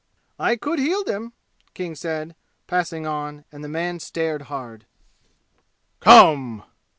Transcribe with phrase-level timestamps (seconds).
[0.39, 1.33] "I could heal them,"
[1.75, 4.85] King said, passing on, and the man stared hard.
[5.99, 6.63] "Come!"